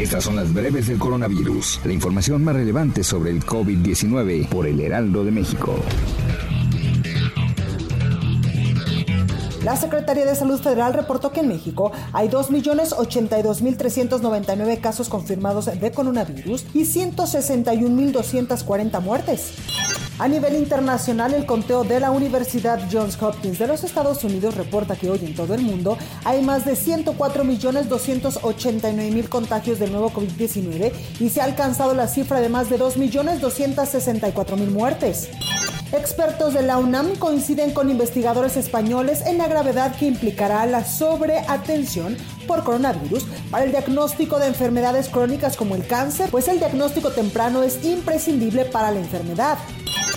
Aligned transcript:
Estas 0.00 0.24
son 0.24 0.34
las 0.36 0.54
breves 0.54 0.86
del 0.86 0.98
coronavirus, 0.98 1.80
la 1.84 1.92
información 1.92 2.42
más 2.42 2.56
relevante 2.56 3.04
sobre 3.04 3.32
el 3.32 3.44
COVID-19 3.44 4.48
por 4.48 4.66
el 4.66 4.80
Heraldo 4.80 5.24
de 5.24 5.30
México. 5.30 5.74
La 9.62 9.76
Secretaría 9.76 10.24
de 10.24 10.34
Salud 10.34 10.58
Federal 10.58 10.94
reportó 10.94 11.32
que 11.32 11.40
en 11.40 11.48
México 11.48 11.92
hay 12.14 12.30
2.082.399 12.30 14.80
casos 14.80 15.10
confirmados 15.10 15.66
de 15.66 15.92
coronavirus 15.92 16.64
y 16.72 16.84
161.240 16.84 19.02
muertes. 19.02 19.52
A 20.20 20.28
nivel 20.28 20.54
internacional, 20.56 21.32
el 21.32 21.46
conteo 21.46 21.82
de 21.82 21.98
la 21.98 22.10
Universidad 22.10 22.78
Johns 22.92 23.16
Hopkins 23.22 23.58
de 23.58 23.66
los 23.66 23.84
Estados 23.84 24.22
Unidos 24.22 24.54
reporta 24.54 24.94
que 24.94 25.08
hoy 25.08 25.20
en 25.24 25.34
todo 25.34 25.54
el 25.54 25.62
mundo 25.62 25.96
hay 26.24 26.42
más 26.42 26.66
de 26.66 26.74
104.289.000 26.74 29.28
contagios 29.30 29.78
del 29.78 29.92
nuevo 29.92 30.10
COVID-19 30.10 30.92
y 31.20 31.30
se 31.30 31.40
ha 31.40 31.44
alcanzado 31.44 31.94
la 31.94 32.06
cifra 32.06 32.40
de 32.40 32.50
más 32.50 32.68
de 32.68 32.78
2.264.000 32.78 34.70
muertes. 34.70 35.30
Expertos 35.90 36.52
de 36.52 36.64
la 36.64 36.76
UNAM 36.76 37.16
coinciden 37.16 37.72
con 37.72 37.88
investigadores 37.88 38.58
españoles 38.58 39.22
en 39.24 39.38
la 39.38 39.48
gravedad 39.48 39.96
que 39.96 40.04
implicará 40.04 40.66
la 40.66 40.84
sobreatención 40.84 42.18
por 42.46 42.62
coronavirus 42.62 43.24
para 43.50 43.64
el 43.64 43.70
diagnóstico 43.70 44.38
de 44.38 44.48
enfermedades 44.48 45.08
crónicas 45.08 45.56
como 45.56 45.76
el 45.76 45.86
cáncer, 45.86 46.28
pues 46.30 46.46
el 46.48 46.58
diagnóstico 46.58 47.10
temprano 47.10 47.62
es 47.62 47.82
imprescindible 47.86 48.66
para 48.66 48.90
la 48.90 49.00
enfermedad. 49.00 49.56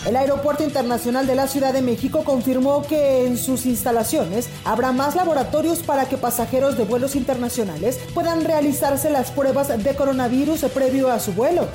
El 0.06 0.18
Aeropuerto 0.18 0.66
Internacional 0.66 1.26
de 1.28 1.36
la 1.36 1.48
Ciudad 1.48 1.72
de 1.72 1.82
México 1.82 2.26
confirmó 2.26 2.86
que 2.86 3.26
en 3.26 3.38
sus 3.38 3.66
instalaciones 3.66 4.50
habrá 4.66 4.92
más 4.92 5.16
laboratorios 5.16 5.80
para 5.80 6.10
que 6.10 6.18
pasajeros 6.18 6.78
de 6.78 6.84
vuelos 6.84 7.16
internacionales 7.16 8.00
puedan 8.14 8.44
realizarse 8.44 9.10
las 9.10 9.32
pruebas 9.32 9.70
de 9.82 9.96
coronavirus 9.96 10.66
previo 10.74 11.10
a 11.10 11.20
su 11.20 11.32
vuelo. 11.32 11.70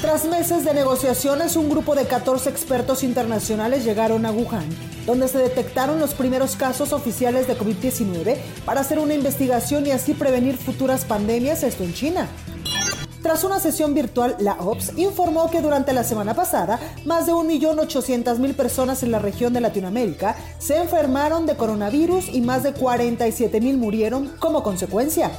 Tras 0.00 0.24
meses 0.24 0.64
de 0.64 0.72
negociaciones, 0.72 1.54
un 1.54 1.68
grupo 1.68 1.94
de 1.94 2.06
14 2.06 2.48
expertos 2.48 3.02
internacionales 3.02 3.84
llegaron 3.84 4.24
a 4.24 4.32
Wuhan, 4.32 4.66
donde 5.04 5.28
se 5.28 5.38
detectaron 5.38 6.00
los 6.00 6.14
primeros 6.14 6.56
casos 6.56 6.94
oficiales 6.94 7.46
de 7.46 7.58
COVID-19 7.58 8.38
para 8.64 8.80
hacer 8.80 8.98
una 8.98 9.14
investigación 9.14 9.86
y 9.86 9.90
así 9.90 10.14
prevenir 10.14 10.56
futuras 10.56 11.04
pandemias, 11.04 11.62
esto 11.62 11.84
en 11.84 11.92
China. 11.92 12.28
Tras 13.26 13.42
una 13.42 13.58
sesión 13.58 13.92
virtual, 13.92 14.36
la 14.38 14.52
OPS 14.52 14.92
informó 14.98 15.50
que 15.50 15.60
durante 15.60 15.92
la 15.92 16.04
semana 16.04 16.34
pasada, 16.34 16.78
más 17.04 17.26
de 17.26 17.32
1.800.000 17.32 18.54
personas 18.54 19.02
en 19.02 19.10
la 19.10 19.18
región 19.18 19.52
de 19.52 19.60
Latinoamérica 19.60 20.36
se 20.60 20.76
enfermaron 20.76 21.44
de 21.44 21.56
coronavirus 21.56 22.28
y 22.32 22.40
más 22.40 22.62
de 22.62 22.72
47.000 22.72 23.78
murieron 23.78 24.28
como 24.38 24.62
consecuencia. 24.62 25.32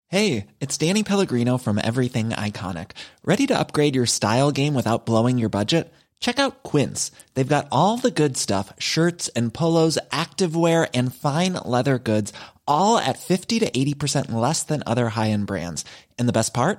Hey, 0.09 0.47
it's 0.61 0.79
Danny 0.79 1.03
Pellegrino 1.03 1.59
from 1.59 1.81
Everything 1.83 2.31
Iconic. 2.31 2.93
Ready 3.25 3.47
to 3.49 3.59
upgrade 3.59 3.97
your 3.97 4.07
style 4.07 4.53
game 4.53 4.73
without 4.75 5.05
blowing 5.05 5.37
your 5.37 5.49
budget? 5.49 5.93
Check 6.21 6.39
out 6.39 6.63
Quince. 6.63 7.11
They've 7.35 7.47
got 7.47 7.69
all 7.73 7.97
the 7.97 8.13
good 8.13 8.37
stuff 8.37 8.73
shirts 8.79 9.29
and 9.35 9.53
polos, 9.53 9.99
activewear, 10.11 10.89
and 10.95 11.15
fine 11.15 11.55
leather 11.55 11.99
goods, 11.99 12.33
all 12.67 12.99
at 12.99 13.19
50 13.19 13.59
to 13.61 13.71
80% 13.71 14.33
less 14.33 14.63
than 14.63 14.83
other 14.87 15.09
high 15.09 15.31
end 15.31 15.47
brands. 15.47 15.85
And 16.19 16.29
the 16.29 16.33
best 16.33 16.55
part? 16.55 16.79